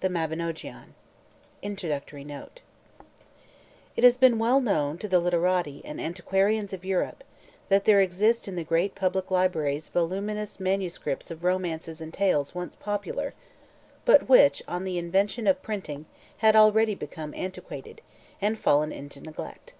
[0.00, 0.94] THE MABINOGEON
[1.62, 2.62] INTRODUCTORY NOTE
[3.94, 7.22] It has been well known to the literati and antiquarians of Europe
[7.68, 12.74] that there exist in the great public libraries voluminous manuscripts of romances and tales once
[12.74, 13.32] popular,
[14.04, 16.06] but which on the invention of printing
[16.38, 18.02] had already become antiquated,
[18.42, 19.74] and fallen into neglect.